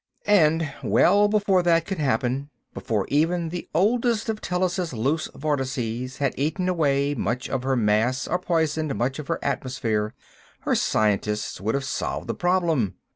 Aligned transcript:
And 0.25 0.73
well 0.81 1.27
before 1.27 1.61
that 1.61 1.85
could 1.85 1.99
happen—before 1.99 3.05
even 3.09 3.49
the 3.49 3.69
oldest 3.71 4.29
of 4.29 4.41
Tellus' 4.41 4.91
loose 4.93 5.29
vortices 5.35 6.17
had 6.17 6.33
eaten 6.37 6.67
away 6.67 7.13
much 7.13 7.47
of 7.47 7.61
her 7.61 7.75
mass 7.75 8.27
or 8.27 8.39
poisoned 8.39 8.95
much 8.95 9.19
of 9.19 9.27
her 9.27 9.37
atmosphere, 9.45 10.15
her 10.61 10.73
scientists 10.73 11.61
would 11.61 11.75
have 11.75 11.85
solved 11.85 12.25
the 12.25 12.33
problem. 12.33 12.95